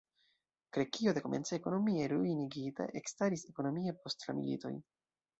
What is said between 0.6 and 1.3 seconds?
Grekio,